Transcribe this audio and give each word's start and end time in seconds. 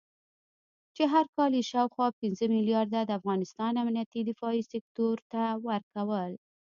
چې 0.95 1.03
هر 1.13 1.25
کال 1.35 1.51
یې 1.57 1.63
شاوخوا 1.71 2.07
پنځه 2.21 2.43
مليارده 2.55 3.01
د 3.05 3.11
افغانستان 3.19 3.73
امنيتي 3.81 4.21
دفاعي 4.29 4.61
سکتور 4.71 5.15
ته 5.31 5.43
ورکول 5.67 6.31